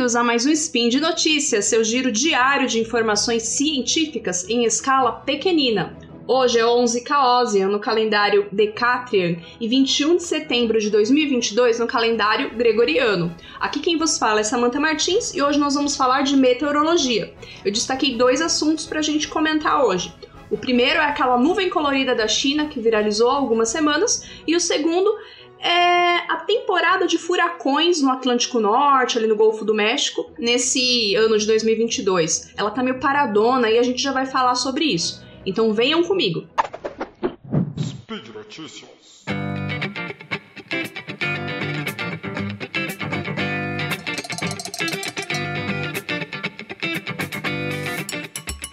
bem-vindos 0.00 0.16
a 0.16 0.24
mais 0.24 0.46
um 0.46 0.50
Spin 0.50 0.88
de 0.88 0.98
Notícias, 0.98 1.66
seu 1.66 1.84
giro 1.84 2.10
diário 2.10 2.66
de 2.66 2.80
informações 2.80 3.42
científicas 3.42 4.48
em 4.48 4.64
escala 4.64 5.12
pequenina. 5.12 5.94
Hoje 6.26 6.58
é 6.58 6.64
11 6.64 7.02
Caosian 7.02 7.68
no 7.68 7.78
calendário 7.78 8.48
Decatrian 8.50 9.36
e 9.60 9.68
21 9.68 10.16
de 10.16 10.22
setembro 10.22 10.80
de 10.80 10.88
2022 10.88 11.80
no 11.80 11.86
calendário 11.86 12.56
Gregoriano. 12.56 13.30
Aqui 13.60 13.78
quem 13.78 13.98
vos 13.98 14.16
fala 14.16 14.40
é 14.40 14.42
Samantha 14.42 14.80
Martins 14.80 15.34
e 15.34 15.42
hoje 15.42 15.58
nós 15.58 15.74
vamos 15.74 15.94
falar 15.94 16.22
de 16.22 16.34
meteorologia. 16.34 17.34
Eu 17.62 17.70
destaquei 17.70 18.16
dois 18.16 18.40
assuntos 18.40 18.86
para 18.86 19.00
a 19.00 19.02
gente 19.02 19.28
comentar 19.28 19.84
hoje. 19.84 20.14
O 20.50 20.56
primeiro 20.56 20.98
é 20.98 21.04
aquela 21.04 21.38
nuvem 21.38 21.70
colorida 21.70 22.14
da 22.14 22.26
China 22.26 22.66
que 22.66 22.80
viralizou 22.80 23.30
há 23.30 23.36
algumas 23.36 23.68
semanas, 23.68 24.28
e 24.46 24.56
o 24.56 24.60
segundo 24.60 25.14
é 25.62 26.32
a 26.32 26.36
temporada 26.46 27.06
de 27.06 27.18
furacões 27.18 28.00
no 28.00 28.10
Atlântico 28.10 28.58
Norte, 28.58 29.18
ali 29.18 29.26
no 29.26 29.36
Golfo 29.36 29.64
do 29.64 29.74
México, 29.74 30.30
nesse 30.38 31.14
ano 31.14 31.38
de 31.38 31.46
2022. 31.46 32.54
Ela 32.56 32.70
tá 32.70 32.82
meio 32.82 32.98
paradona 32.98 33.70
e 33.70 33.78
a 33.78 33.82
gente 33.82 34.02
já 34.02 34.12
vai 34.12 34.26
falar 34.26 34.54
sobre 34.54 34.84
isso. 34.84 35.22
Então 35.44 35.72
venham 35.72 36.02
comigo. 36.02 36.46
Speed 37.78 38.28
Notícias. 38.34 39.24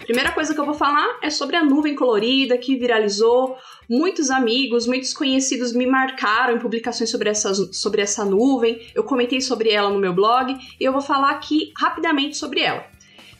Primeira 0.08 0.32
coisa 0.32 0.54
que 0.54 0.60
eu 0.60 0.64
vou 0.64 0.74
falar 0.74 1.18
é 1.22 1.28
sobre 1.28 1.54
a 1.54 1.62
nuvem 1.62 1.94
colorida 1.94 2.56
que 2.56 2.76
viralizou 2.76 3.58
Muitos 3.88 4.30
amigos, 4.30 4.86
muitos 4.86 5.14
conhecidos 5.14 5.72
me 5.72 5.86
marcaram 5.86 6.54
em 6.54 6.58
publicações 6.58 7.08
sobre 7.08 7.30
essa, 7.30 7.54
sobre 7.72 8.02
essa 8.02 8.22
nuvem. 8.22 8.82
Eu 8.94 9.02
comentei 9.02 9.40
sobre 9.40 9.70
ela 9.70 9.88
no 9.88 9.98
meu 9.98 10.12
blog 10.12 10.54
e 10.78 10.84
eu 10.84 10.92
vou 10.92 11.00
falar 11.00 11.30
aqui 11.30 11.72
rapidamente 11.74 12.36
sobre 12.36 12.60
ela. 12.60 12.84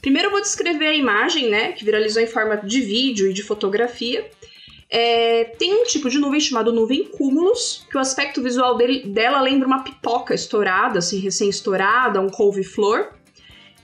Primeiro 0.00 0.28
eu 0.28 0.32
vou 0.32 0.40
descrever 0.40 0.86
a 0.86 0.94
imagem, 0.94 1.50
né, 1.50 1.72
que 1.72 1.84
viralizou 1.84 2.22
em 2.22 2.26
forma 2.26 2.56
de 2.56 2.80
vídeo 2.80 3.28
e 3.28 3.34
de 3.34 3.42
fotografia. 3.42 4.30
É, 4.90 5.44
tem 5.58 5.74
um 5.74 5.84
tipo 5.84 6.08
de 6.08 6.18
nuvem 6.18 6.40
chamado 6.40 6.72
nuvem 6.72 7.04
cúmulos, 7.04 7.86
que 7.90 7.98
o 7.98 8.00
aspecto 8.00 8.42
visual 8.42 8.74
dele, 8.78 9.06
dela 9.06 9.42
lembra 9.42 9.66
uma 9.66 9.82
pipoca 9.82 10.34
estourada, 10.34 10.98
assim, 11.00 11.18
recém-estourada, 11.18 12.22
um 12.22 12.30
couve-flor. 12.30 13.17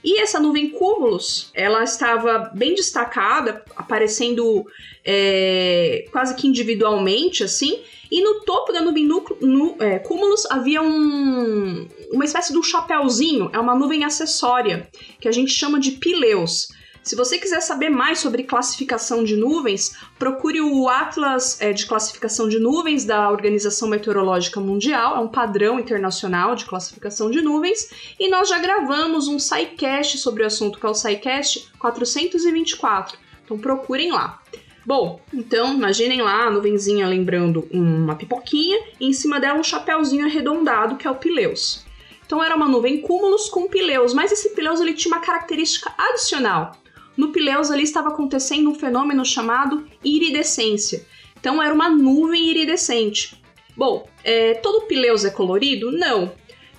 E 0.05 0.21
essa 0.21 0.39
nuvem 0.39 0.69
cúmulos, 0.69 1.49
ela 1.51 1.83
estava 1.83 2.51
bem 2.53 2.75
destacada, 2.75 3.65
aparecendo 3.75 4.63
é, 5.03 6.05
quase 6.11 6.35
que 6.35 6.47
individualmente, 6.47 7.43
assim. 7.43 7.79
E 8.11 8.21
no 8.21 8.41
topo 8.41 8.71
da 8.71 8.81
nuvem 8.81 9.07
no, 9.07 9.75
é, 9.79 9.97
cúmulos 9.97 10.45
havia 10.45 10.79
um, 10.79 11.87
uma 12.11 12.23
espécie 12.23 12.53
de 12.53 12.59
um 12.59 12.63
chapéuzinho, 12.63 13.49
é 13.51 13.57
uma 13.57 13.73
nuvem 13.73 14.05
acessória, 14.05 14.87
que 15.19 15.27
a 15.27 15.31
gente 15.31 15.49
chama 15.51 15.79
de 15.79 15.93
pileus. 15.93 16.67
Se 17.05 17.15
você 17.15 17.37
quiser 17.37 17.61
saber 17.61 17.91
mais 17.91 18.17
sobre 18.17 18.41
classificação 18.41 19.23
de 19.23 19.35
nuvens, 19.35 19.95
procure 20.17 20.59
o 20.59 20.89
Atlas 20.89 21.61
é, 21.61 21.71
de 21.71 21.85
Classificação 21.85 22.49
de 22.49 22.57
Nuvens 22.57 23.05
da 23.05 23.29
Organização 23.29 23.87
Meteorológica 23.87 24.59
Mundial, 24.59 25.15
é 25.15 25.19
um 25.19 25.27
padrão 25.27 25.79
internacional 25.79 26.55
de 26.55 26.65
classificação 26.65 27.29
de 27.29 27.43
nuvens, 27.43 27.91
e 28.19 28.27
nós 28.27 28.49
já 28.49 28.57
gravamos 28.57 29.27
um 29.27 29.37
SciCast 29.37 30.17
sobre 30.17 30.41
o 30.41 30.47
assunto, 30.47 30.79
que 30.79 30.85
é 30.87 30.89
o 30.89 30.95
SciCast 30.95 31.71
424. 31.77 33.19
Então 33.45 33.55
procurem 33.55 34.11
lá. 34.11 34.41
Bom, 34.83 35.21
então 35.31 35.75
imaginem 35.75 36.23
lá 36.23 36.47
a 36.47 36.49
nuvenzinha 36.49 37.07
lembrando 37.07 37.67
uma 37.71 38.15
pipoquinha 38.15 38.79
e 38.99 39.05
em 39.07 39.13
cima 39.13 39.39
dela 39.39 39.59
um 39.59 39.63
chapéuzinho 39.63 40.25
arredondado 40.25 40.95
que 40.95 41.05
é 41.05 41.11
o 41.11 41.15
pileus. 41.15 41.85
Então 42.25 42.43
era 42.43 42.55
uma 42.55 42.67
nuvem 42.67 42.99
cúmulos 43.01 43.47
com 43.47 43.67
pileus, 43.67 44.11
mas 44.11 44.31
esse 44.31 44.55
pileus 44.55 44.81
ele 44.81 44.95
tinha 44.95 45.13
uma 45.13 45.21
característica 45.23 45.93
adicional 45.95 46.71
no 47.17 47.31
Pileus 47.31 47.71
ali 47.71 47.83
estava 47.83 48.09
acontecendo 48.09 48.69
um 48.69 48.75
fenômeno 48.75 49.25
chamado 49.25 49.87
iridescência. 50.03 51.05
Então 51.39 51.61
era 51.61 51.73
uma 51.73 51.89
nuvem 51.89 52.49
iridescente. 52.49 53.41
Bom, 53.75 54.07
é, 54.23 54.55
todo 54.55 54.87
Pileus 54.87 55.25
é 55.25 55.29
colorido? 55.29 55.91
Não. 55.91 56.31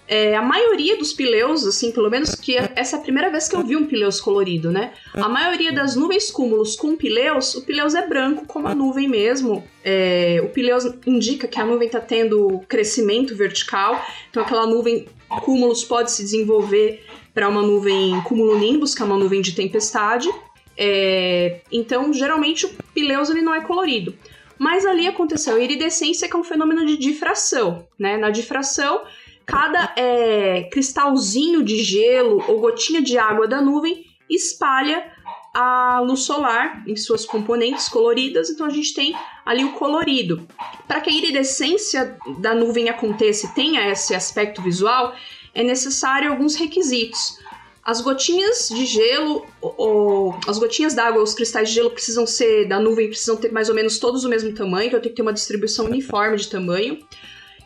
É, 0.08 0.36
a 0.36 0.42
maioria 0.42 0.96
dos 0.96 1.12
pileus, 1.12 1.66
assim, 1.66 1.90
pelo 1.90 2.08
menos 2.08 2.34
que 2.34 2.56
essa 2.56 2.96
é 2.96 2.98
a 2.98 3.02
primeira 3.02 3.30
vez 3.30 3.48
que 3.48 3.56
eu 3.56 3.64
vi 3.64 3.76
um 3.76 3.86
pileus 3.86 4.20
colorido, 4.20 4.70
né? 4.70 4.92
A 5.14 5.28
maioria 5.28 5.72
das 5.72 5.96
nuvens 5.96 6.30
cúmulos 6.30 6.76
com 6.76 6.96
pileus, 6.96 7.54
o 7.54 7.64
pileus 7.64 7.94
é 7.94 8.06
branco, 8.06 8.46
como 8.46 8.68
a 8.68 8.74
nuvem 8.74 9.08
mesmo. 9.08 9.64
É, 9.84 10.40
o 10.44 10.48
pileus 10.48 10.84
indica 11.06 11.48
que 11.48 11.60
a 11.60 11.66
nuvem 11.66 11.86
está 11.86 12.00
tendo 12.00 12.60
crescimento 12.68 13.34
vertical, 13.34 14.00
então 14.30 14.42
aquela 14.42 14.66
nuvem 14.66 15.06
cúmulos 15.28 15.84
pode 15.84 16.12
se 16.12 16.22
desenvolver 16.22 17.04
para 17.34 17.48
uma 17.48 17.62
nuvem 17.62 18.20
cumulonimbus, 18.22 18.94
que 18.94 19.02
é 19.02 19.04
uma 19.04 19.18
nuvem 19.18 19.42
de 19.42 19.54
tempestade. 19.54 20.28
É, 20.76 21.60
então, 21.70 22.12
geralmente, 22.12 22.66
o 22.66 22.70
Pileus 22.94 23.28
ele 23.28 23.42
não 23.42 23.54
é 23.54 23.60
colorido. 23.60 24.14
Mas 24.58 24.86
ali 24.86 25.06
aconteceu 25.06 25.56
a 25.56 25.60
iridescência, 25.60 26.28
que 26.28 26.34
é 26.34 26.38
um 26.38 26.44
fenômeno 26.44 26.86
de 26.86 26.96
difração. 26.96 27.86
Né? 27.98 28.16
Na 28.16 28.30
difração, 28.30 29.02
cada 29.46 29.94
é, 29.96 30.64
cristalzinho 30.64 31.62
de 31.62 31.82
gelo 31.82 32.44
ou 32.48 32.60
gotinha 32.60 33.00
de 33.00 33.16
água 33.16 33.46
da 33.46 33.62
nuvem 33.62 34.04
espalha 34.28 35.12
a 35.54 36.00
luz 36.00 36.20
solar 36.20 36.82
em 36.86 36.94
suas 36.96 37.24
componentes 37.24 37.88
coloridas, 37.88 38.50
então 38.50 38.66
a 38.66 38.70
gente 38.70 38.92
tem 38.92 39.16
ali 39.44 39.64
o 39.64 39.72
colorido. 39.72 40.46
Para 40.86 41.00
que 41.00 41.08
a 41.08 41.12
iridescência 41.12 42.18
da 42.40 42.54
nuvem 42.54 42.90
aconteça 42.90 43.46
e 43.46 43.54
tenha 43.54 43.88
esse 43.90 44.14
aspecto 44.14 44.60
visual, 44.60 45.14
é 45.54 45.62
necessário 45.62 46.30
alguns 46.30 46.56
requisitos. 46.56 47.38
As 47.82 48.02
gotinhas 48.02 48.68
de 48.68 48.84
gelo, 48.84 49.46
ou, 49.62 50.36
as 50.46 50.58
gotinhas 50.58 50.92
d'água, 50.92 51.22
os 51.22 51.32
cristais 51.32 51.68
de 51.68 51.76
gelo 51.76 51.90
precisam 51.90 52.26
ser 52.26 52.66
da 52.68 52.78
nuvem, 52.78 53.08
precisam 53.08 53.36
ter 53.36 53.50
mais 53.50 53.70
ou 53.70 53.74
menos 53.74 53.98
todos 53.98 54.24
o 54.24 54.28
mesmo 54.28 54.52
tamanho, 54.52 54.88
então 54.88 55.00
tem 55.00 55.08
que 55.08 55.16
ter 55.16 55.22
uma 55.22 55.32
distribuição 55.32 55.86
uniforme 55.86 56.36
de 56.36 56.50
tamanho. 56.50 56.98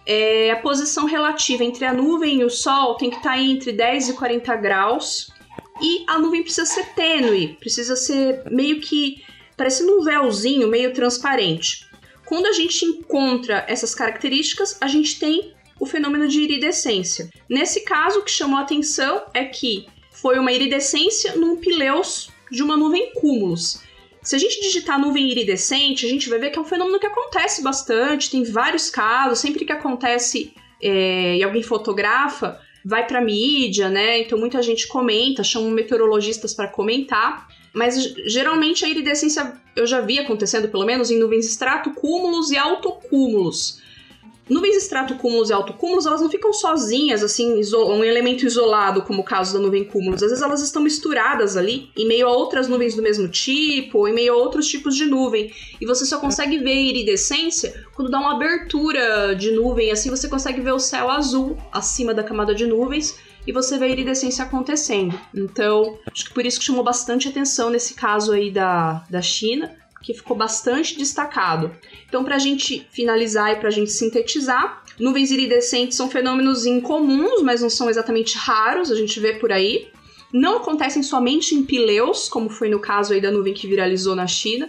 É, 0.06 0.50
a 0.50 0.56
posição 0.56 1.06
relativa 1.06 1.62
entre 1.62 1.84
a 1.84 1.92
nuvem 1.92 2.40
e 2.40 2.44
o 2.44 2.50
Sol 2.50 2.94
tem 2.94 3.10
que 3.10 3.16
estar 3.16 3.32
tá 3.32 3.38
entre 3.38 3.72
10 3.72 4.10
e 4.10 4.12
40 4.14 4.56
graus. 4.56 5.30
E 5.80 6.04
a 6.06 6.18
nuvem 6.18 6.42
precisa 6.42 6.66
ser 6.66 6.86
tênue, 6.94 7.56
precisa 7.58 7.96
ser 7.96 8.42
meio 8.50 8.80
que 8.80 9.22
parecendo 9.56 9.98
um 9.98 10.02
véuzinho 10.02 10.68
meio 10.68 10.92
transparente. 10.92 11.86
Quando 12.24 12.46
a 12.46 12.52
gente 12.52 12.84
encontra 12.84 13.64
essas 13.68 13.94
características, 13.94 14.78
a 14.80 14.86
gente 14.86 15.18
tem 15.18 15.52
o 15.78 15.86
fenômeno 15.86 16.28
de 16.28 16.40
iridescência. 16.40 17.28
Nesse 17.48 17.80
caso, 17.80 18.20
o 18.20 18.22
que 18.22 18.30
chamou 18.30 18.58
a 18.58 18.62
atenção 18.62 19.22
é 19.34 19.44
que 19.44 19.86
foi 20.10 20.38
uma 20.38 20.52
iridescência 20.52 21.34
num 21.36 21.56
pileus 21.56 22.30
de 22.50 22.62
uma 22.62 22.76
nuvem 22.76 23.12
cúmulos. 23.14 23.80
Se 24.22 24.36
a 24.36 24.38
gente 24.38 24.60
digitar 24.60 25.00
nuvem 25.00 25.30
iridescente, 25.30 26.04
a 26.04 26.08
gente 26.08 26.28
vai 26.28 26.38
ver 26.38 26.50
que 26.50 26.58
é 26.58 26.62
um 26.62 26.64
fenômeno 26.64 27.00
que 27.00 27.06
acontece 27.06 27.62
bastante, 27.62 28.30
tem 28.30 28.44
vários 28.44 28.90
casos, 28.90 29.38
sempre 29.38 29.64
que 29.64 29.72
acontece 29.72 30.52
é, 30.82 31.36
e 31.36 31.42
alguém 31.42 31.62
fotografa, 31.62 32.60
vai 32.84 33.06
para 33.06 33.20
mídia, 33.20 33.88
né? 33.88 34.20
Então 34.20 34.38
muita 34.38 34.62
gente 34.62 34.86
comenta, 34.86 35.42
chamam 35.42 35.70
meteorologistas 35.70 36.54
para 36.54 36.68
comentar. 36.68 37.48
Mas 37.72 38.02
geralmente 38.26 38.84
a 38.84 38.88
iridescência 38.88 39.54
eu 39.76 39.86
já 39.86 40.00
vi 40.00 40.18
acontecendo, 40.18 40.68
pelo 40.68 40.84
menos, 40.84 41.10
em 41.10 41.18
nuvens 41.18 41.46
estratocúmulos 41.46 42.50
e 42.50 42.56
autocúmulos. 42.56 43.80
Nuvens 44.50 44.76
estratocúmulos 44.76 45.48
e 45.48 45.52
autocúmulos, 45.52 46.06
elas 46.06 46.20
não 46.20 46.28
ficam 46.28 46.52
sozinhas, 46.52 47.22
assim, 47.22 47.62
um 47.72 48.02
elemento 48.02 48.44
isolado, 48.44 49.02
como 49.02 49.20
o 49.20 49.24
caso 49.24 49.54
da 49.54 49.60
nuvem 49.60 49.84
cúmulos. 49.84 50.22
Às 50.24 50.30
vezes 50.30 50.44
elas 50.44 50.60
estão 50.60 50.82
misturadas 50.82 51.56
ali, 51.56 51.88
em 51.96 52.04
meio 52.06 52.26
a 52.26 52.32
outras 52.32 52.66
nuvens 52.66 52.96
do 52.96 53.02
mesmo 53.02 53.28
tipo, 53.28 53.98
ou 53.98 54.08
em 54.08 54.12
meio 54.12 54.34
a 54.34 54.36
outros 54.36 54.66
tipos 54.66 54.96
de 54.96 55.06
nuvem. 55.06 55.52
E 55.80 55.86
você 55.86 56.04
só 56.04 56.18
consegue 56.18 56.58
ver 56.58 56.74
iridescência 56.74 57.86
quando 57.94 58.10
dá 58.10 58.18
uma 58.18 58.34
abertura 58.34 59.36
de 59.36 59.52
nuvem, 59.52 59.92
assim 59.92 60.10
você 60.10 60.28
consegue 60.28 60.60
ver 60.60 60.72
o 60.72 60.80
céu 60.80 61.08
azul 61.08 61.56
acima 61.70 62.12
da 62.12 62.24
camada 62.24 62.52
de 62.52 62.66
nuvens 62.66 63.16
e 63.46 63.52
você 63.52 63.78
vê 63.78 63.84
a 63.86 63.88
iridescência 63.88 64.44
acontecendo. 64.44 65.18
Então, 65.34 65.98
acho 66.10 66.24
que 66.24 66.34
por 66.34 66.44
isso 66.44 66.58
que 66.58 66.64
chamou 66.64 66.82
bastante 66.82 67.28
atenção 67.28 67.70
nesse 67.70 67.94
caso 67.94 68.32
aí 68.32 68.50
da, 68.50 69.04
da 69.08 69.22
China 69.22 69.79
que 70.12 70.18
ficou 70.18 70.36
bastante 70.36 70.96
destacado. 70.96 71.70
Então, 72.08 72.24
para 72.24 72.36
a 72.36 72.38
gente 72.38 72.86
finalizar 72.90 73.52
e 73.52 73.56
para 73.56 73.68
a 73.68 73.72
gente 73.72 73.90
sintetizar, 73.90 74.82
nuvens 74.98 75.30
iridescentes 75.30 75.96
são 75.96 76.10
fenômenos 76.10 76.66
incomuns, 76.66 77.42
mas 77.42 77.62
não 77.62 77.70
são 77.70 77.88
exatamente 77.88 78.36
raros, 78.36 78.90
a 78.90 78.96
gente 78.96 79.18
vê 79.20 79.34
por 79.34 79.52
aí. 79.52 79.88
Não 80.32 80.58
acontecem 80.58 81.02
somente 81.02 81.54
em 81.54 81.64
pileus, 81.64 82.28
como 82.28 82.48
foi 82.48 82.68
no 82.68 82.78
caso 82.78 83.12
aí 83.12 83.20
da 83.20 83.30
nuvem 83.30 83.54
que 83.54 83.66
viralizou 83.66 84.14
na 84.14 84.26
China, 84.26 84.68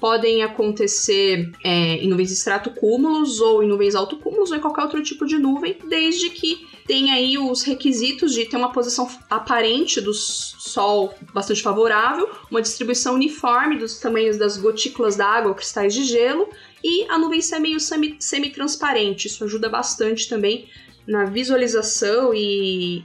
podem 0.00 0.42
acontecer 0.42 1.50
é, 1.64 1.96
em 1.96 2.08
nuvens 2.08 2.32
estratocúmulos 2.32 3.40
ou 3.40 3.62
em 3.62 3.68
nuvens 3.68 3.94
autocúmulos 3.94 4.50
ou 4.50 4.56
em 4.56 4.60
qualquer 4.60 4.82
outro 4.82 5.02
tipo 5.02 5.26
de 5.26 5.38
nuvem, 5.38 5.76
desde 5.88 6.30
que 6.30 6.66
tenha 6.86 7.14
aí 7.14 7.36
os 7.36 7.62
requisitos 7.62 8.32
de 8.32 8.46
ter 8.46 8.56
uma 8.56 8.72
posição 8.72 9.08
aparente 9.28 10.00
do 10.00 10.14
Sol 10.14 11.14
bastante 11.34 11.62
favorável, 11.62 12.28
uma 12.50 12.62
distribuição 12.62 13.14
uniforme 13.14 13.76
dos 13.76 13.98
tamanhos 13.98 14.38
das 14.38 14.56
gotículas 14.56 15.16
d'água 15.16 15.50
ou 15.50 15.54
cristais 15.54 15.92
de 15.92 16.04
gelo 16.04 16.48
e 16.82 17.04
a 17.10 17.18
nuvem 17.18 17.42
ser 17.42 17.58
meio 17.58 17.78
semi-transparente. 17.78 19.26
Isso 19.26 19.44
ajuda 19.44 19.68
bastante 19.68 20.28
também 20.28 20.68
na 21.06 21.24
visualização 21.24 22.32
e 22.34 23.04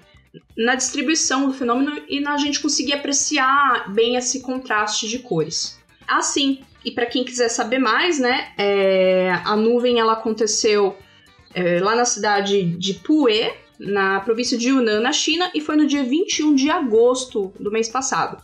na 0.58 0.76
distribuição 0.76 1.48
do 1.48 1.54
fenômeno 1.54 2.02
e 2.08 2.20
na 2.20 2.38
gente 2.38 2.60
conseguir 2.60 2.94
apreciar 2.94 3.92
bem 3.94 4.16
esse 4.16 4.42
contraste 4.42 5.08
de 5.08 5.20
cores. 5.20 5.80
Assim, 6.08 6.60
e 6.84 6.92
para 6.92 7.06
quem 7.06 7.24
quiser 7.24 7.50
saber 7.50 7.80
mais, 7.80 8.20
né, 8.20 8.52
é, 8.58 9.32
a 9.46 9.56
nuvem 9.56 10.00
ela 10.00 10.14
aconteceu 10.14 10.96
é, 11.54 11.80
lá 11.80 11.96
na 11.96 12.06
cidade 12.06 12.64
de 12.64 12.96
Pue, 12.96 13.52
na 13.80 14.20
província 14.22 14.58
de 14.58 14.70
Yunnan, 14.70 15.00
na 15.00 15.12
China, 15.12 15.52
e 15.54 15.62
foi 15.62 15.76
no 15.76 15.86
dia 15.86 16.04
21 16.04 16.56
de 16.56 16.70
agosto 16.70 17.54
do 17.60 17.72
mês 17.72 17.90
passado. 17.90 18.42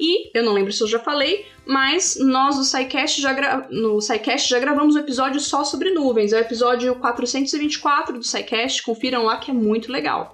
E 0.00 0.30
eu 0.34 0.42
não 0.42 0.54
lembro 0.54 0.72
se 0.72 0.82
eu 0.82 0.88
já 0.88 0.98
falei, 0.98 1.44
mas 1.66 2.16
nós 2.18 2.56
do 2.56 2.64
SciCast 2.64 3.20
já, 3.20 3.34
gra... 3.34 3.68
no 3.70 4.00
SciCast 4.00 4.48
já 4.48 4.58
gravamos 4.58 4.96
um 4.96 4.98
episódio 4.98 5.38
só 5.38 5.62
sobre 5.62 5.90
nuvens. 5.90 6.32
É 6.32 6.38
o 6.38 6.40
episódio 6.40 6.94
424 6.94 8.18
do 8.18 8.24
SciCast, 8.24 8.82
confiram 8.82 9.24
lá 9.24 9.36
que 9.36 9.50
é 9.50 9.54
muito 9.54 9.92
legal. 9.92 10.32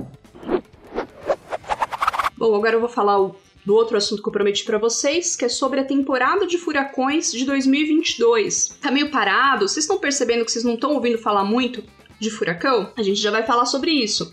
Bom, 2.37 2.55
agora 2.55 2.77
eu 2.77 2.81
vou 2.81 2.89
falar 2.89 3.21
o... 3.21 3.35
do 3.67 3.75
outro 3.75 3.97
assunto 3.97 4.23
que 4.23 4.29
eu 4.29 4.33
prometi 4.33 4.65
para 4.65 4.79
vocês, 4.79 5.35
que 5.35 5.45
é 5.45 5.49
sobre 5.49 5.81
a 5.81 5.85
temporada 5.85 6.47
de 6.47 6.57
furacões 6.57 7.33
de 7.33 7.45
2022. 7.45 8.79
Tá 8.81 8.93
meio 8.93 9.11
parado? 9.11 9.69
Vocês 9.69 9.85
estão 9.85 9.99
percebendo 9.99 10.45
que 10.45 10.53
vocês 10.53 10.65
não 10.65 10.75
estão 10.75 10.95
ouvindo 10.95 11.19
falar 11.19 11.43
muito 11.43 11.83
de 12.21 12.31
furacão? 12.31 12.93
A 12.97 13.03
gente 13.03 13.21
já 13.21 13.33
vai 13.33 13.43
falar 13.43 13.67
sobre 13.67 13.91
isso. 13.91 14.33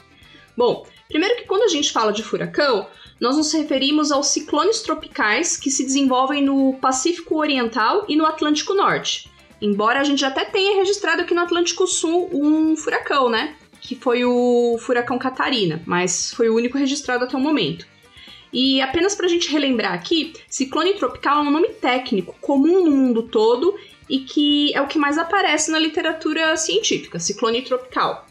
Bom, 0.56 0.85
primeiro 1.09 1.35
que 1.35 1.47
quando 1.47 1.63
a 1.63 1.68
gente 1.68 1.91
fala 1.91 2.13
de 2.13 2.21
furacão, 2.21 2.88
nós 3.19 3.35
nos 3.35 3.51
referimos 3.51 4.12
aos 4.12 4.27
ciclones 4.27 4.81
tropicais 4.81 5.57
que 5.57 5.71
se 5.71 5.83
desenvolvem 5.83 6.44
no 6.44 6.75
Pacífico 6.75 7.36
Oriental 7.36 8.06
e 8.07 8.15
no 8.15 8.27
Atlântico 8.27 8.75
Norte. 8.75 9.31
Embora 9.59 10.00
a 10.00 10.03
gente 10.03 10.24
até 10.24 10.45
tenha 10.45 10.75
registrado 10.75 11.24
aqui 11.24 11.33
no 11.33 11.41
Atlântico 11.41 11.88
Sul 11.88 12.29
um 12.31 12.75
furacão, 12.75 13.29
né? 13.29 13.56
Que 13.81 13.95
foi 13.95 14.24
o 14.24 14.77
furacão 14.79 15.18
Catarina, 15.18 15.81
mas 15.88 16.31
foi 16.33 16.50
o 16.50 16.56
único 16.56 16.77
registrado 16.77 17.24
até 17.24 17.36
o 17.36 17.39
momento. 17.39 17.93
E 18.53 18.79
apenas 18.81 19.15
para 19.15 19.25
a 19.25 19.29
gente 19.29 19.51
relembrar 19.51 19.94
aqui, 19.94 20.33
ciclone 20.47 20.94
tropical 20.94 21.44
é 21.44 21.47
um 21.47 21.51
nome 21.51 21.69
técnico 21.69 22.35
comum 22.39 22.85
no 22.85 22.91
mundo 22.91 23.23
todo 23.23 23.75
e 24.07 24.19
que 24.19 24.71
é 24.75 24.81
o 24.81 24.88
que 24.88 25.00
mais 25.00 25.17
aparece 25.17 25.71
na 25.71 25.79
literatura 25.79 26.55
científica, 26.55 27.19
ciclone 27.19 27.63
tropical. 27.63 28.27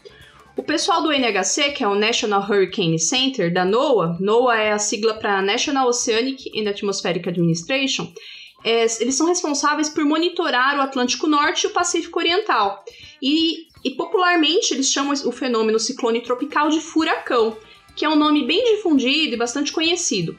O 0.55 0.63
pessoal 0.63 1.01
do 1.01 1.11
NHC, 1.11 1.71
que 1.71 1.83
é 1.83 1.87
o 1.87 1.95
National 1.95 2.41
Hurricane 2.41 2.99
Center 2.99 3.51
da 3.51 3.65
NOAA, 3.65 4.17
NOAA 4.19 4.57
é 4.59 4.71
a 4.71 4.79
sigla 4.79 5.15
para 5.15 5.41
National 5.41 5.87
Oceanic 5.87 6.49
and 6.57 6.69
Atmospheric 6.69 7.27
Administration, 7.27 8.13
é, 8.63 8.85
eles 9.01 9.15
são 9.15 9.27
responsáveis 9.27 9.89
por 9.89 10.05
monitorar 10.05 10.77
o 10.77 10.81
Atlântico 10.81 11.27
Norte 11.27 11.63
e 11.63 11.67
o 11.67 11.73
Pacífico 11.73 12.19
Oriental. 12.19 12.83
E, 13.21 13.67
e 13.83 13.91
popularmente 13.91 14.73
eles 14.73 14.89
chamam 14.89 15.13
o 15.25 15.31
fenômeno 15.31 15.79
ciclone 15.79 16.21
tropical 16.21 16.69
de 16.69 16.79
furacão, 16.79 17.57
que 17.95 18.05
é 18.05 18.09
um 18.09 18.15
nome 18.15 18.45
bem 18.45 18.75
difundido 18.75 19.35
e 19.35 19.37
bastante 19.37 19.71
conhecido. 19.71 20.37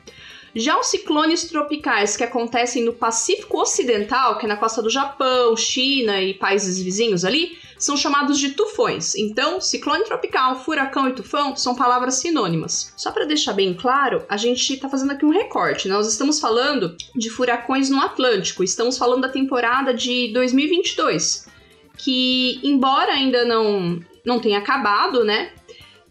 Já 0.56 0.79
os 0.79 0.87
ciclones 0.87 1.49
tropicais 1.49 2.17
que 2.17 2.23
acontecem 2.23 2.85
no 2.85 2.93
Pacífico 2.93 3.59
Ocidental, 3.61 4.39
que 4.39 4.47
é 4.47 4.49
na 4.49 4.56
costa 4.56 4.81
do 4.81 4.89
Japão, 4.89 5.56
China 5.56 6.23
e 6.23 6.33
países 6.33 6.81
vizinhos 6.81 7.25
ali, 7.25 7.59
são 7.77 7.97
chamados 7.97 8.39
de 8.39 8.53
tufões. 8.53 9.17
Então, 9.17 9.61
ciclone 9.61 10.05
tropical, 10.05 10.62
furacão 10.65 11.09
e 11.09 11.12
tufão 11.12 11.56
são 11.56 11.75
palavras 11.75 12.15
sinônimas. 12.15 12.93
Só 12.97 13.11
para 13.11 13.25
deixar 13.25 13.53
bem 13.53 13.75
claro, 13.75 14.25
a 14.29 14.37
gente 14.37 14.75
está 14.75 14.89
fazendo 14.89 15.11
aqui 15.11 15.25
um 15.25 15.31
recorte. 15.31 15.89
Né? 15.89 15.95
Nós 15.95 16.06
estamos 16.06 16.39
falando 16.39 16.97
de 17.17 17.31
furacões 17.31 17.91
no 17.91 18.01
Atlântico, 18.01 18.62
estamos 18.62 18.97
falando 18.97 19.23
da 19.23 19.29
temporada 19.29 19.93
de 19.93 20.33
2022, 20.33 21.49
que 21.99 22.61
embora 22.62 23.12
ainda 23.12 23.45
não 23.45 24.01
não 24.25 24.41
tenha 24.41 24.59
acabado, 24.59 25.23
né? 25.23 25.53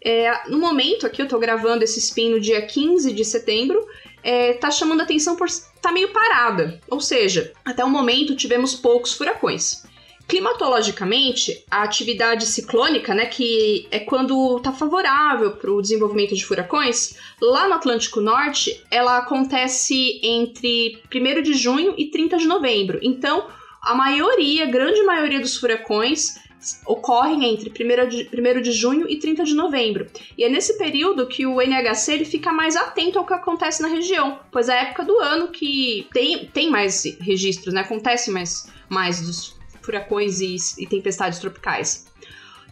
É, 0.04 0.48
no 0.50 0.58
momento 0.58 1.06
aqui, 1.06 1.22
eu 1.22 1.28
tô 1.28 1.38
gravando 1.38 1.82
esse 1.82 1.98
spin 1.98 2.28
no 2.28 2.38
dia 2.38 2.60
15 2.60 3.10
de 3.10 3.24
setembro, 3.24 3.82
é, 4.22 4.52
tá 4.52 4.70
chamando 4.70 5.00
atenção 5.00 5.34
por 5.34 5.48
tá 5.80 5.90
meio 5.90 6.12
parada. 6.12 6.78
Ou 6.90 7.00
seja, 7.00 7.52
até 7.64 7.82
o 7.82 7.88
momento 7.88 8.36
tivemos 8.36 8.74
poucos 8.74 9.14
furacões. 9.14 9.82
Climatologicamente, 10.26 11.64
a 11.70 11.82
atividade 11.82 12.46
ciclônica, 12.46 13.14
né, 13.14 13.26
que 13.26 13.86
é 13.90 13.98
quando 13.98 14.56
está 14.56 14.72
favorável 14.72 15.52
para 15.52 15.70
o 15.70 15.82
desenvolvimento 15.82 16.34
de 16.34 16.44
furacões, 16.44 17.16
lá 17.40 17.68
no 17.68 17.74
Atlântico 17.74 18.22
Norte, 18.22 18.82
ela 18.90 19.18
acontece 19.18 20.20
entre 20.22 21.02
1 21.14 21.42
de 21.42 21.52
junho 21.54 21.94
e 21.98 22.06
30 22.06 22.38
de 22.38 22.46
novembro. 22.46 22.98
Então, 23.02 23.46
a 23.84 23.94
maioria, 23.94 24.66
grande 24.66 25.02
maioria 25.02 25.40
dos 25.40 25.56
furacões 25.56 26.42
ocorrem 26.86 27.44
entre 27.44 27.70
1 27.70 28.08
de, 28.08 28.30
1 28.32 28.62
de 28.62 28.72
junho 28.72 29.08
e 29.08 29.18
30 29.18 29.44
de 29.44 29.54
novembro. 29.54 30.06
E 30.36 30.44
é 30.44 30.48
nesse 30.48 30.78
período 30.78 31.26
que 31.26 31.46
o 31.46 31.60
NHC 31.60 32.12
ele 32.14 32.24
fica 32.24 32.52
mais 32.52 32.74
atento 32.74 33.18
ao 33.18 33.26
que 33.26 33.34
acontece 33.34 33.82
na 33.82 33.88
região, 33.88 34.38
pois 34.50 34.68
é 34.68 34.72
a 34.72 34.82
época 34.84 35.04
do 35.04 35.18
ano 35.18 35.48
que 35.48 36.08
tem, 36.12 36.46
tem 36.46 36.70
mais 36.70 37.04
registros, 37.20 37.74
né? 37.74 37.82
Acontece 37.82 38.30
mais, 38.30 38.70
mais 38.88 39.20
dos 39.20 39.56
furacões 39.82 40.40
e, 40.40 40.56
e 40.78 40.86
tempestades 40.86 41.38
tropicais. 41.38 42.06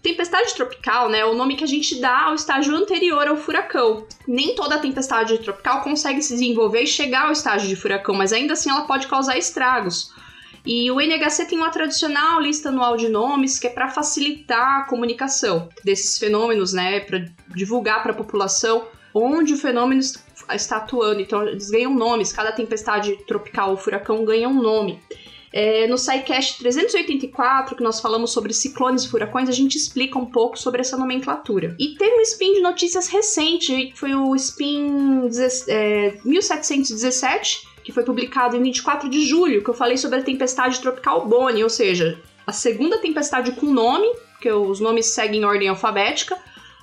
Tempestade 0.02 0.52
tropical, 0.54 1.08
né, 1.08 1.20
é 1.20 1.24
o 1.24 1.34
nome 1.34 1.54
que 1.54 1.62
a 1.62 1.66
gente 1.66 2.00
dá 2.00 2.22
ao 2.22 2.34
estágio 2.34 2.74
anterior 2.74 3.24
ao 3.28 3.36
furacão. 3.36 4.04
Nem 4.26 4.52
toda 4.56 4.80
tempestade 4.80 5.38
tropical 5.38 5.82
consegue 5.82 6.20
se 6.20 6.32
desenvolver 6.32 6.82
e 6.82 6.86
chegar 6.88 7.26
ao 7.26 7.32
estágio 7.32 7.68
de 7.68 7.76
furacão, 7.76 8.12
mas 8.12 8.32
ainda 8.32 8.54
assim 8.54 8.68
ela 8.68 8.82
pode 8.82 9.06
causar 9.06 9.38
estragos. 9.38 10.12
E 10.64 10.90
o 10.90 11.00
NHC 11.00 11.46
tem 11.46 11.58
uma 11.58 11.70
tradicional 11.70 12.40
lista 12.40 12.68
anual 12.68 12.96
de 12.96 13.08
nomes 13.08 13.58
que 13.58 13.66
é 13.66 13.70
para 13.70 13.88
facilitar 13.88 14.80
a 14.80 14.84
comunicação 14.84 15.68
desses 15.84 16.18
fenômenos, 16.18 16.72
né, 16.72 17.00
para 17.00 17.24
divulgar 17.48 18.02
para 18.02 18.12
a 18.12 18.14
população 18.14 18.86
onde 19.14 19.54
o 19.54 19.58
fenômeno 19.58 20.00
está 20.00 20.76
atuando. 20.76 21.20
Então 21.20 21.46
eles 21.46 21.70
ganham 21.70 21.92
nomes, 21.92 22.32
cada 22.32 22.52
tempestade 22.52 23.16
tropical 23.26 23.70
ou 23.70 23.76
furacão 23.76 24.24
ganha 24.24 24.48
um 24.48 24.62
nome. 24.62 25.00
É, 25.52 25.86
no 25.86 25.98
SciCast 25.98 26.58
384, 26.60 27.76
que 27.76 27.82
nós 27.82 28.00
falamos 28.00 28.32
sobre 28.32 28.54
ciclones 28.54 29.02
e 29.02 29.10
furacões, 29.10 29.50
a 29.50 29.52
gente 29.52 29.76
explica 29.76 30.18
um 30.18 30.24
pouco 30.24 30.58
sobre 30.58 30.80
essa 30.80 30.96
nomenclatura. 30.96 31.76
E 31.78 31.94
teve 31.96 32.16
um 32.16 32.22
spin 32.22 32.54
de 32.54 32.60
notícias 32.60 33.08
recente, 33.08 33.88
que 33.88 33.98
foi 33.98 34.14
o 34.14 34.34
spin 34.34 35.28
é, 35.68 36.18
1717, 36.24 37.68
que 37.82 37.92
foi 37.92 38.04
publicado 38.04 38.56
em 38.56 38.62
24 38.62 39.08
de 39.08 39.26
julho, 39.26 39.62
que 39.62 39.70
eu 39.70 39.74
falei 39.74 39.96
sobre 39.96 40.18
a 40.18 40.22
tempestade 40.22 40.80
tropical 40.80 41.26
Bonnie, 41.26 41.64
ou 41.64 41.70
seja, 41.70 42.20
a 42.46 42.52
segunda 42.52 42.98
tempestade 42.98 43.52
com 43.52 43.66
nome, 43.66 44.06
que 44.40 44.50
os 44.50 44.80
nomes 44.80 45.06
seguem 45.06 45.40
em 45.40 45.44
ordem 45.44 45.68
alfabética, 45.68 46.36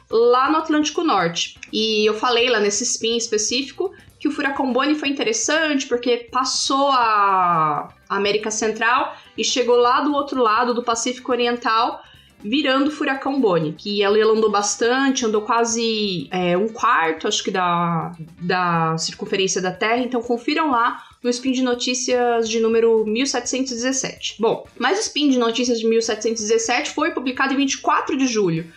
lá 0.10 0.50
no 0.50 0.58
Atlântico 0.58 1.04
Norte. 1.04 1.60
E 1.72 2.06
eu 2.06 2.14
falei 2.14 2.50
lá 2.50 2.60
nesse 2.60 2.84
spin 2.84 3.16
específico 3.16 3.94
que 4.20 4.28
o 4.28 4.32
furacão 4.32 4.74
Bonnie 4.74 4.96
foi 4.96 5.10
interessante 5.10 5.88
porque 5.88 6.28
passou 6.32 6.90
a 6.92 7.94
América 8.10 8.52
Central 8.52 9.16
e 9.38 9.44
chegou 9.44 9.78
lá 9.78 10.02
do 10.02 10.14
outro 10.14 10.42
lado 10.42 10.74
do 10.74 10.84
Pacífico 10.84 11.32
Oriental 11.32 12.04
virando 12.42 12.90
furacão 12.90 13.40
Bonnie, 13.40 13.74
que 13.74 14.02
ela 14.02 14.18
andou 14.26 14.50
bastante, 14.50 15.26
andou 15.26 15.42
quase 15.42 16.28
é, 16.32 16.58
um 16.58 16.70
quarto, 16.70 17.28
acho 17.28 17.44
que, 17.44 17.52
da, 17.52 18.14
da 18.42 18.98
circunferência 18.98 19.62
da 19.62 19.72
Terra, 19.72 20.00
então 20.00 20.22
confiram 20.22 20.72
lá 20.72 21.04
no 21.22 21.30
Spin 21.30 21.52
de 21.52 21.62
Notícias 21.62 22.50
de 22.50 22.60
número 22.60 23.06
1717. 23.06 24.38
Bom, 24.40 24.66
mas 24.78 24.98
o 24.98 25.02
Spin 25.02 25.30
de 25.30 25.38
Notícias 25.38 25.80
de 25.80 25.88
1717 25.88 26.92
foi 26.92 27.12
publicado 27.12 27.54
em 27.54 27.58
24 27.58 28.16
de 28.18 28.28
julho. 28.28 28.72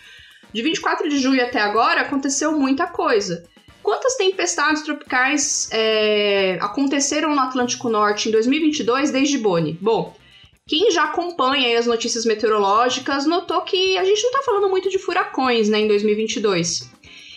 De 0.52 0.60
24 0.60 1.08
de 1.08 1.18
julho 1.18 1.42
até 1.42 1.60
agora 1.60 2.02
aconteceu 2.02 2.52
muita 2.52 2.86
coisa. 2.86 3.44
Quantas 3.82 4.14
tempestades 4.16 4.82
tropicais 4.82 5.68
é, 5.72 6.58
aconteceram 6.60 7.34
no 7.34 7.40
Atlântico 7.40 7.88
Norte 7.88 8.28
em 8.28 8.32
2022 8.32 9.10
desde 9.10 9.38
Bonnie? 9.38 9.76
Bom, 9.80 10.14
quem 10.72 10.90
já 10.90 11.04
acompanha 11.04 11.78
as 11.78 11.84
notícias 11.84 12.24
meteorológicas 12.24 13.26
notou 13.26 13.60
que 13.60 13.98
a 13.98 14.04
gente 14.04 14.22
não 14.22 14.30
está 14.30 14.42
falando 14.42 14.70
muito 14.70 14.88
de 14.88 14.98
furacões 14.98 15.68
né, 15.68 15.80
em 15.80 15.86
2022. 15.86 16.90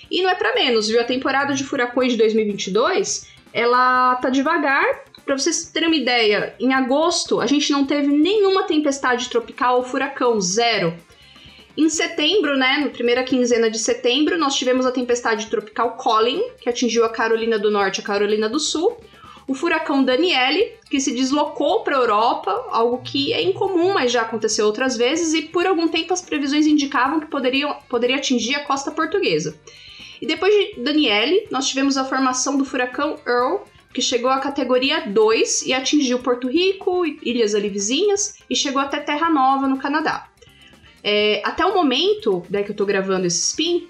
E 0.09 0.23
não 0.23 0.29
é 0.29 0.35
para 0.35 0.55
menos, 0.55 0.87
viu? 0.87 1.01
A 1.01 1.03
temporada 1.03 1.53
de 1.53 1.65
furacões 1.65 2.13
de 2.13 2.17
2022 2.17 3.27
ela 3.51 4.15
tá 4.15 4.29
devagar. 4.29 5.03
Para 5.25 5.37
vocês 5.37 5.69
terem 5.69 5.89
uma 5.89 5.97
ideia, 5.97 6.55
em 6.61 6.73
agosto 6.73 7.41
a 7.41 7.45
gente 7.45 7.73
não 7.73 7.85
teve 7.85 8.07
nenhuma 8.07 8.63
tempestade 8.63 9.27
tropical 9.27 9.79
ou 9.79 9.83
furacão, 9.83 10.39
zero. 10.39 10.95
Em 11.77 11.89
setembro, 11.89 12.55
né, 12.55 12.77
na 12.85 12.89
primeira 12.89 13.21
quinzena 13.25 13.69
de 13.69 13.79
setembro, 13.79 14.37
nós 14.37 14.55
tivemos 14.55 14.85
a 14.85 14.93
tempestade 14.93 15.47
tropical 15.47 15.97
Colin, 15.97 16.41
que 16.61 16.69
atingiu 16.69 17.03
a 17.03 17.09
Carolina 17.09 17.59
do 17.59 17.69
Norte 17.69 17.97
e 17.97 18.01
a 18.01 18.05
Carolina 18.05 18.47
do 18.47 18.61
Sul. 18.61 18.97
O 19.47 19.53
furacão 19.53 20.03
Daniele, 20.03 20.73
que 20.89 20.99
se 20.99 21.13
deslocou 21.13 21.83
para 21.83 21.95
a 21.95 21.99
Europa, 21.99 22.67
algo 22.71 23.01
que 23.03 23.31
é 23.31 23.43
incomum, 23.43 23.93
mas 23.93 24.11
já 24.11 24.21
aconteceu 24.21 24.65
outras 24.65 24.97
vezes, 24.97 25.33
e 25.33 25.43
por 25.43 25.67
algum 25.67 25.87
tempo 25.87 26.13
as 26.13 26.21
previsões 26.21 26.65
indicavam 26.65 27.19
que 27.19 27.27
poderia, 27.27 27.71
poderia 27.87 28.15
atingir 28.15 28.55
a 28.55 28.63
costa 28.63 28.89
portuguesa. 28.89 29.55
E 30.19 30.25
depois 30.25 30.53
de 30.53 30.81
Daniele, 30.81 31.47
nós 31.51 31.67
tivemos 31.67 31.95
a 31.95 32.05
formação 32.05 32.57
do 32.57 32.65
furacão 32.65 33.19
Earl, 33.27 33.63
que 33.93 34.01
chegou 34.01 34.29
à 34.29 34.39
categoria 34.39 35.01
2 35.01 35.67
e 35.67 35.73
atingiu 35.73 36.19
Porto 36.19 36.49
Rico, 36.49 37.05
ilhas 37.05 37.53
ali 37.53 37.69
vizinhas, 37.69 38.39
e 38.49 38.55
chegou 38.55 38.81
até 38.81 38.99
Terra 38.99 39.29
Nova, 39.29 39.67
no 39.67 39.77
Canadá. 39.77 40.27
É, 41.03 41.41
até 41.45 41.63
o 41.63 41.73
momento 41.73 42.43
né, 42.49 42.63
que 42.63 42.71
eu 42.71 42.75
tô 42.75 42.83
gravando 42.83 43.27
esse 43.27 43.39
spin, 43.49 43.87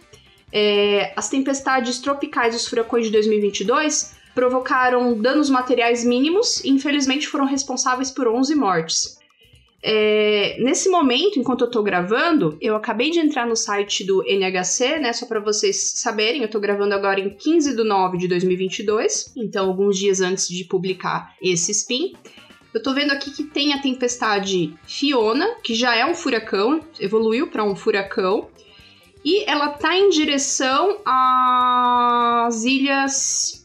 é, 0.51 1.13
as 1.15 1.29
tempestades 1.29 1.99
tropicais 1.99 2.53
e 2.53 2.57
os 2.57 2.67
furacões 2.67 3.05
de 3.05 3.11
2022 3.13 4.14
provocaram 4.35 5.17
danos 5.17 5.49
materiais 5.49 6.03
mínimos 6.03 6.63
e, 6.63 6.69
infelizmente, 6.69 7.27
foram 7.27 7.45
responsáveis 7.45 8.11
por 8.11 8.27
11 8.27 8.53
mortes. 8.53 9.17
É, 9.87 10.57
nesse 10.59 10.89
momento, 10.89 11.39
enquanto 11.39 11.61
eu 11.61 11.69
tô 11.69 11.81
gravando, 11.83 12.57
eu 12.59 12.75
acabei 12.75 13.11
de 13.11 13.19
entrar 13.19 13.45
no 13.45 13.55
site 13.55 14.03
do 14.03 14.23
NHC, 14.23 14.99
né? 14.99 15.13
Só 15.13 15.27
para 15.27 15.39
vocês 15.39 15.93
saberem, 15.95 16.41
eu 16.41 16.49
tô 16.49 16.59
gravando 16.59 16.93
agora 16.93 17.19
em 17.19 17.29
15 17.29 17.75
de 17.75 17.83
9 17.83 18.17
de 18.17 18.27
2022, 18.27 19.33
então 19.37 19.67
alguns 19.67 19.97
dias 19.97 20.21
antes 20.21 20.47
de 20.47 20.63
publicar 20.63 21.35
esse 21.41 21.71
spin. 21.71 22.13
Eu 22.73 22.81
tô 22.81 22.93
vendo 22.93 23.11
aqui 23.11 23.29
que 23.31 23.43
tem 23.43 23.73
a 23.73 23.81
tempestade 23.81 24.73
Fiona, 24.87 25.55
que 25.63 25.73
já 25.75 25.95
é 25.95 26.03
um 26.05 26.15
furacão, 26.15 26.81
evoluiu 26.99 27.47
para 27.47 27.63
um 27.63 27.75
furacão, 27.75 28.49
e 29.23 29.47
ela 29.49 29.69
tá 29.69 29.95
em 29.95 30.09
direção 30.09 30.97
às 31.05 32.63
ilhas 32.63 33.63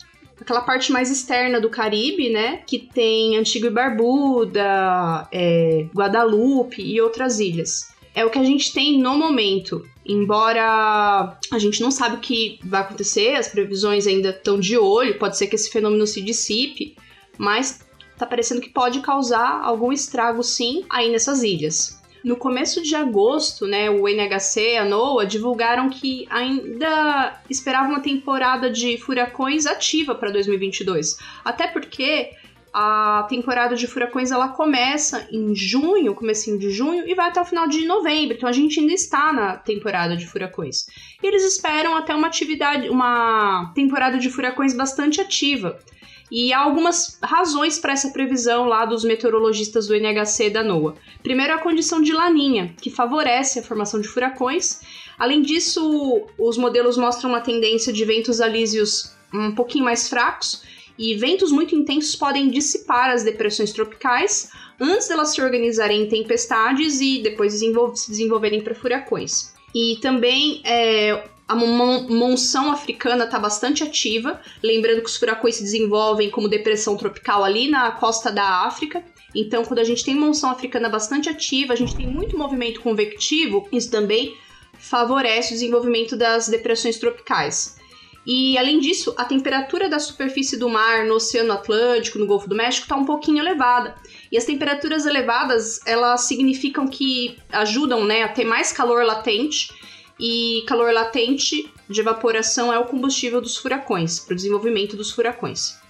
aquela 0.51 0.63
parte 0.63 0.91
mais 0.91 1.11
externa 1.11 1.61
do 1.61 1.71
Caribe, 1.71 2.29
né? 2.29 2.63
Que 2.67 2.81
tem 2.81 3.37
Antigua 3.37 3.69
e 3.69 3.73
Barbuda, 3.73 5.29
é, 5.31 5.87
Guadalupe 5.95 6.83
e 6.83 7.01
outras 7.01 7.39
ilhas. 7.39 7.93
É 8.13 8.25
o 8.25 8.31
que 8.31 8.39
a 8.39 8.43
gente 8.43 8.73
tem 8.73 8.99
no 8.99 9.17
momento. 9.17 9.87
Embora 10.05 11.39
a 11.53 11.59
gente 11.61 11.81
não 11.81 11.93
sabe 11.93 12.17
o 12.17 12.21
que 12.21 12.59
vai 12.65 12.81
acontecer, 12.81 13.37
as 13.37 13.47
previsões 13.47 14.09
ainda 14.09 14.31
estão 14.31 14.59
de 14.59 14.77
olho, 14.77 15.19
pode 15.21 15.39
ser 15.39 15.47
que 15.47 15.55
esse 15.55 15.71
fenômeno 15.71 16.05
se 16.05 16.21
dissipe, 16.21 16.97
mas 17.39 17.81
tá 18.19 18.27
parecendo 18.27 18.61
que 18.61 18.71
pode 18.71 18.99
causar 19.01 19.61
algum 19.63 19.93
estrago 19.93 20.43
sim 20.43 20.85
aí 20.91 21.13
nessas 21.13 21.45
ilhas. 21.45 22.00
No 22.23 22.37
começo 22.37 22.83
de 22.83 22.95
agosto, 22.95 23.67
né, 23.67 23.89
o 23.89 24.07
NHC 24.07 24.75
e 24.75 24.77
a 24.77 24.85
NOAA 24.85 25.27
divulgaram 25.27 25.89
que 25.89 26.27
ainda 26.31 27.41
esperavam 27.49 27.91
uma 27.91 28.01
temporada 28.01 28.71
de 28.71 28.99
furacões 28.99 29.67
ativa 29.67 30.15
para 30.15 30.31
2022. 30.31 31.17
Até 31.45 31.67
porque 31.67 32.31
a 32.73 33.27
temporada 33.29 33.75
de 33.75 33.87
furacões 33.87 34.31
ela 34.31 34.49
começa 34.49 35.27
em 35.33 35.55
junho, 35.55 36.15
comecinho 36.15 36.59
de 36.59 36.71
junho, 36.71 37.09
e 37.09 37.15
vai 37.15 37.29
até 37.29 37.41
o 37.41 37.45
final 37.45 37.67
de 37.67 37.85
novembro. 37.85 38.37
Então 38.37 38.49
a 38.49 38.53
gente 38.53 38.79
ainda 38.79 38.93
está 38.93 39.33
na 39.33 39.57
temporada 39.57 40.17
de 40.17 40.27
furacões. 40.27 40.87
E 41.23 41.27
eles 41.27 41.43
esperam 41.43 41.97
até 41.97 42.15
uma 42.15 42.29
atividade, 42.29 42.89
uma 42.89 43.73
temporada 43.75 44.19
de 44.19 44.31
furacões 44.31 44.75
bastante 44.75 45.21
ativa. 45.21 45.79
E 46.31 46.53
há 46.53 46.61
algumas 46.61 47.19
razões 47.23 47.79
para 47.79 47.93
essa 47.93 48.11
previsão 48.11 48.67
lá 48.67 48.85
dos 48.85 49.05
meteorologistas 49.05 49.87
do 49.87 49.95
NHC 49.95 50.47
e 50.47 50.51
da 50.51 50.63
NOAA. 50.63 50.95
Primeiro, 51.23 51.55
a 51.55 51.59
condição 51.59 52.01
de 52.01 52.13
laninha, 52.13 52.75
que 52.81 52.91
favorece 52.91 53.59
a 53.59 53.63
formação 53.63 54.01
de 54.01 54.09
furacões. 54.09 54.81
Além 55.19 55.43
disso, 55.43 56.27
os 56.39 56.57
modelos 56.57 56.97
mostram 56.97 57.31
uma 57.31 57.41
tendência 57.41 57.93
de 57.93 58.05
ventos 58.05 58.41
alísios 58.41 59.15
um 59.33 59.53
pouquinho 59.55 59.85
mais 59.85 60.09
fracos, 60.09 60.63
e 60.99 61.15
ventos 61.15 61.51
muito 61.51 61.75
intensos 61.75 62.15
podem 62.15 62.51
dissipar 62.51 63.11
as 63.11 63.25
depressões 63.25 63.73
tropicais 63.73 64.51
antes 64.79 65.09
delas 65.09 65.31
se 65.31 65.41
organizarem 65.41 66.03
em 66.03 66.09
tempestades 66.09 67.01
e 67.01 67.21
depois 67.23 67.55
se 67.55 68.11
desenvolverem 68.11 68.63
para 68.63 68.75
furacões. 68.75 69.55
E 69.75 69.99
também 70.03 70.61
é, 70.65 71.25
a 71.51 71.57
monção 71.57 72.71
africana 72.71 73.25
está 73.25 73.37
bastante 73.37 73.83
ativa, 73.83 74.41
lembrando 74.63 75.01
que 75.01 75.09
os 75.09 75.17
furacões 75.17 75.57
se 75.57 75.65
desenvolvem 75.65 76.31
como 76.31 76.49
depressão 76.49 76.97
tropical 76.97 77.43
ali 77.43 77.69
na 77.69 77.91
costa 77.91 78.31
da 78.31 78.65
África. 78.67 79.05
Então, 79.35 79.65
quando 79.65 79.81
a 79.81 79.85
gente 79.85 80.05
tem 80.05 80.15
monção 80.15 80.49
africana 80.49 80.89
bastante 80.89 81.29
ativa, 81.29 81.73
a 81.73 81.77
gente 81.77 81.97
tem 81.97 82.07
muito 82.07 82.39
movimento 82.39 82.81
convectivo, 82.81 83.69
isso 83.73 83.91
também 83.91 84.37
favorece 84.75 85.49
o 85.49 85.55
desenvolvimento 85.55 86.17
das 86.17 86.47
depressões 86.47 87.01
tropicais. 87.01 87.77
E 88.25 88.57
além 88.57 88.79
disso, 88.79 89.13
a 89.19 89.25
temperatura 89.25 89.89
da 89.89 89.99
superfície 89.99 90.57
do 90.57 90.69
mar 90.69 91.05
no 91.05 91.15
Oceano 91.15 91.53
Atlântico, 91.53 92.21
no 92.21 92.27
Golfo 92.27 92.49
do 92.49 92.55
México, 92.55 92.85
está 92.85 92.95
um 92.95 93.05
pouquinho 93.05 93.39
elevada. 93.39 93.97
E 94.31 94.39
as 94.39 94.45
temperaturas 94.45 95.05
elevadas, 95.05 95.85
elas 95.85 96.21
significam 96.21 96.87
que 96.87 97.37
ajudam 97.51 98.05
né, 98.05 98.23
a 98.23 98.29
ter 98.29 98.45
mais 98.45 98.71
calor 98.71 99.05
latente 99.05 99.81
e 100.21 100.63
calor 100.67 100.93
latente 100.93 101.73
de 101.89 102.01
evaporação 102.01 102.73
é 102.73 102.79
o 102.79 102.85
combustível 102.85 103.41
dos 103.41 103.57
furacões, 103.57 104.21
para 104.21 104.35
o 104.35 104.37
desenvolvimento 104.37 104.97
dos 104.97 105.11
furacões. 105.11 105.81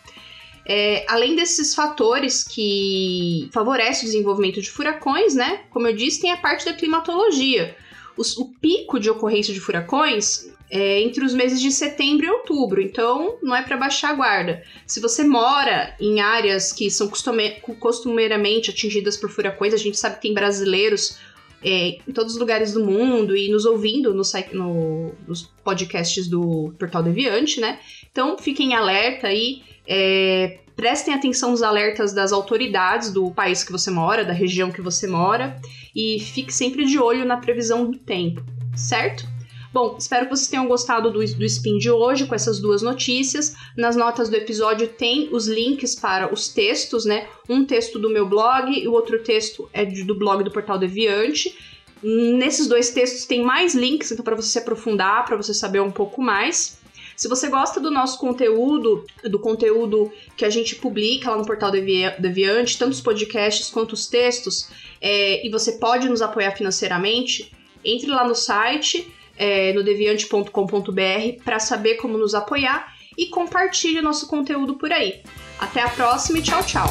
É, 0.65 1.05
além 1.09 1.35
desses 1.35 1.75
fatores 1.75 2.45
que 2.45 3.49
favorecem 3.53 4.05
o 4.05 4.13
desenvolvimento 4.13 4.63
de 4.63 4.71
furacões, 4.71 5.35
né? 5.35 5.65
Como 5.71 5.87
eu 5.89 5.97
disse, 5.97 6.21
tem 6.21 6.31
a 6.31 6.37
parte 6.37 6.65
da 6.65 6.73
climatologia. 6.73 7.77
Os, 8.17 8.37
o 8.37 8.47
pico 8.61 9.01
de 9.01 9.11
ocorrência 9.11 9.53
de 9.53 9.59
furacões 9.59 10.49
é 10.71 11.01
entre 11.01 11.25
os 11.25 11.35
meses 11.35 11.61
de 11.61 11.73
setembro 11.73 12.25
e 12.25 12.31
outubro, 12.31 12.81
então 12.81 13.37
não 13.43 13.57
é 13.57 13.63
para 13.63 13.77
baixar 13.77 14.11
a 14.11 14.15
guarda. 14.15 14.63
Se 14.87 15.01
você 15.01 15.25
mora 15.25 15.97
em 15.99 16.21
áreas 16.21 16.73
que 16.73 16.89
são 16.89 17.09
costume, 17.09 17.61
costumeiramente 17.81 18.71
atingidas 18.71 19.17
por 19.17 19.29
furacões, 19.29 19.75
a 19.75 19.79
gente 19.79 19.99
sabe 19.99 20.17
que 20.17 20.23
tem 20.23 20.35
brasileiros 20.35 21.19
é, 21.63 21.99
em 22.07 22.13
todos 22.13 22.35
os 22.35 22.39
lugares 22.39 22.73
do 22.73 22.85
mundo 22.85 23.37
e 23.37 23.51
nos 23.51 23.65
ouvindo 23.65 24.15
no, 24.15 24.23
no, 24.53 25.13
nos 25.27 25.43
podcasts 25.63 26.27
do 26.27 26.75
Portal 26.79 27.03
Deviante, 27.03 27.61
né? 27.61 27.79
Então 28.11 28.39
fiquem 28.39 28.75
alerta 28.75 29.29
aí, 29.29 29.63
é, 29.87 30.59
prestem 30.75 31.13
atenção 31.13 31.51
nos 31.51 31.63
alertas 31.63 32.13
das 32.13 32.33
autoridades 32.33 33.13
do 33.13 33.31
país 33.31 33.63
que 33.63 33.73
você 33.73 33.91
mora, 33.91 34.25
da 34.25 34.33
região 34.33 34.71
que 34.71 34.81
você 34.81 35.07
mora 35.07 35.61
e 35.95 36.19
fique 36.21 36.53
sempre 36.53 36.85
de 36.87 36.99
olho 36.99 37.25
na 37.25 37.37
previsão 37.37 37.91
do 37.91 37.99
tempo, 37.99 38.43
certo? 38.75 39.27
Bom, 39.73 39.95
espero 39.97 40.27
que 40.27 40.37
vocês 40.37 40.49
tenham 40.49 40.67
gostado 40.67 41.13
do, 41.13 41.25
do 41.25 41.45
spin 41.45 41.79
de 41.79 41.89
hoje 41.89 42.27
com 42.27 42.35
essas 42.35 42.59
duas 42.59 42.83
notícias. 42.83 43.55
Nas 43.77 43.95
notas 43.95 44.29
do 44.29 44.35
episódio 44.35 44.89
tem 44.89 45.29
os 45.31 45.47
links 45.47 45.95
para 45.95 46.33
os 46.33 46.49
textos, 46.49 47.05
né? 47.05 47.29
Um 47.49 47.65
texto 47.65 47.97
do 47.97 48.11
meu 48.11 48.29
blog 48.29 48.73
e 48.73 48.89
o 48.89 48.93
outro 48.93 49.23
texto 49.23 49.71
é 49.73 49.85
do 49.85 50.15
blog 50.17 50.43
do 50.43 50.51
Portal 50.51 50.77
Deviante. 50.77 51.57
Nesses 52.03 52.67
dois 52.67 52.91
textos 52.91 53.25
tem 53.27 53.45
mais 53.45 53.73
links, 53.73 54.11
então 54.11 54.25
para 54.25 54.35
você 54.35 54.49
se 54.49 54.59
aprofundar, 54.59 55.25
para 55.25 55.37
você 55.37 55.55
saber 55.55 55.81
um 55.81 55.91
pouco 55.91 56.21
mais. 56.21 56.81
Se 57.15 57.29
você 57.29 57.49
gosta 57.49 57.79
do 57.79 57.93
nosso 57.93 58.19
conteúdo, 58.19 59.05
do 59.23 59.39
conteúdo 59.39 60.11
que 60.37 60.45
a 60.45 60.51
gente 60.51 60.75
publica 60.75 61.31
lá 61.31 61.37
no 61.37 61.47
portal 61.47 61.71
Deviante, 61.71 62.77
tanto 62.77 62.93
os 62.93 63.01
podcasts 63.01 63.71
quanto 63.71 63.93
os 63.93 64.09
textos, 64.09 64.69
é, 65.01 65.47
e 65.47 65.49
você 65.49 65.73
pode 65.73 66.09
nos 66.09 66.23
apoiar 66.23 66.57
financeiramente, 66.57 67.53
entre 67.85 68.11
lá 68.11 68.27
no 68.27 68.35
site 68.35 69.07
é, 69.41 69.73
no 69.73 69.83
deviante.com.br 69.83 71.43
para 71.43 71.59
saber 71.59 71.95
como 71.95 72.19
nos 72.19 72.35
apoiar 72.35 72.95
e 73.17 73.29
compartilhe 73.29 73.99
o 73.99 74.03
nosso 74.03 74.29
conteúdo 74.29 74.75
por 74.75 74.93
aí. 74.93 75.23
Até 75.59 75.81
a 75.81 75.89
próxima 75.89 76.39
e 76.39 76.43
tchau, 76.43 76.63
tchau! 76.63 76.87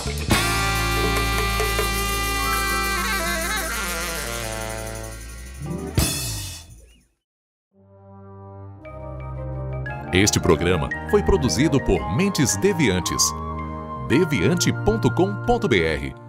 Este 10.11 10.39
programa 10.39 10.89
foi 11.11 11.21
produzido 11.21 11.79
por 11.79 12.17
Mentes 12.17 12.57
Deviantes. 12.57 13.21
deviante.com.br 14.07 16.28